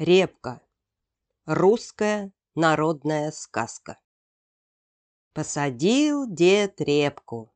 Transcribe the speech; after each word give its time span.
Репка. 0.00 0.62
Русская 1.44 2.32
народная 2.54 3.30
сказка. 3.32 3.98
Посадил 5.34 6.26
дед 6.26 6.80
репку. 6.80 7.52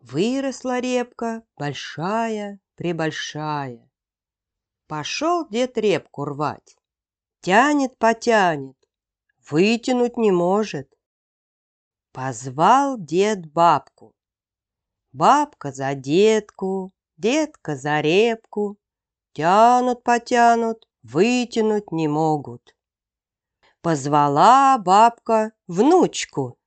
Выросла 0.00 0.78
репка 0.78 1.42
большая, 1.56 2.60
пребольшая. 2.76 3.87
Пошел 4.88 5.46
дед 5.50 5.76
репку 5.76 6.24
рвать. 6.24 6.78
Тянет, 7.42 7.98
потянет, 7.98 8.78
вытянуть 9.50 10.16
не 10.16 10.32
может. 10.32 10.88
Позвал 12.12 12.96
дед 12.98 13.52
бабку. 13.52 14.14
Бабка 15.12 15.72
за 15.72 15.94
детку, 15.94 16.94
детка 17.18 17.76
за 17.76 18.00
репку. 18.00 18.78
Тянут, 19.34 20.02
потянут, 20.02 20.88
вытянуть 21.02 21.92
не 21.92 22.08
могут. 22.08 22.74
Позвала 23.82 24.78
бабка 24.78 25.52
внучку. 25.66 26.58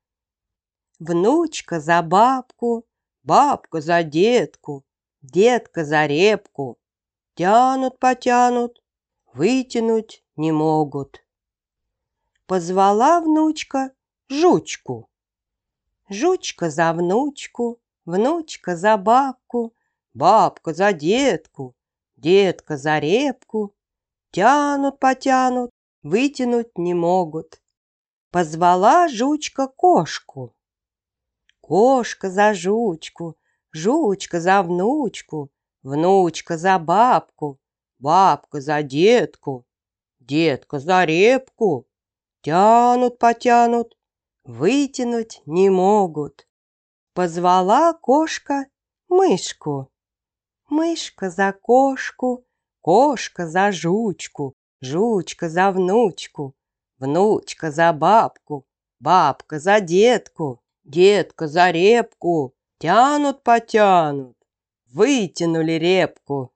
Внучка 1.00 1.80
за 1.80 2.04
бабку, 2.04 2.86
бабка 3.24 3.82
за 3.82 4.04
детку, 4.04 4.86
детка 5.24 5.84
за 5.84 6.06
репку. 6.06 6.78
Тянут, 7.42 7.98
потянут, 7.98 8.84
вытянуть 9.34 10.24
не 10.36 10.52
могут. 10.52 11.26
Позвала 12.46 13.20
внучка 13.20 13.94
жучку. 14.30 15.10
Жучка 16.08 16.70
за 16.70 16.94
внучку, 16.94 17.80
внучка 18.06 18.76
за 18.76 18.96
бабку, 18.96 19.74
бабка 20.14 20.72
за 20.76 20.94
детку, 20.94 21.76
детка 22.16 22.78
за 22.78 23.00
репку, 23.00 23.74
Тянут, 24.30 25.00
потянут, 25.00 25.72
вытянуть 26.04 26.78
не 26.78 26.94
могут. 26.94 27.60
Позвала 28.30 29.08
жучка 29.08 29.66
кошку. 29.66 30.54
Кошка 31.60 32.30
за 32.30 32.54
жучку, 32.54 33.36
жучка 33.72 34.40
за 34.40 34.62
внучку, 34.62 35.50
внучка 35.84 36.58
за 36.58 36.80
бабку, 36.80 37.60
бабка 38.00 38.62
за 38.62 38.82
детку, 38.84 39.66
детка 40.20 40.80
за 40.80 41.06
репку. 41.06 41.88
Тянут, 42.42 43.20
потянут, 43.20 43.98
вытянуть 44.44 45.42
не 45.46 45.70
могут. 45.70 46.48
Позвала 47.14 47.94
кошка 47.94 48.66
мышку. 49.10 49.92
Мышка 50.70 51.30
за 51.30 51.52
кошку, 51.52 52.46
Кошка 52.82 53.48
за 53.48 53.72
жучку, 53.72 54.56
жучка 54.82 55.50
за 55.50 55.72
внучку, 55.72 56.56
внучка 56.98 57.72
за 57.72 57.94
бабку, 57.94 58.66
бабка 59.00 59.60
за 59.60 59.80
детку, 59.80 60.64
детка 60.84 61.48
за 61.48 61.72
репку. 61.72 62.56
Тянут, 62.80 63.44
потянут, 63.44 64.36
вытянули 64.94 65.80
репку. 65.80 66.54